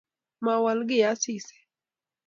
Mowol 0.43 0.79
kiy 0.89 1.05
Asisi 1.11 1.57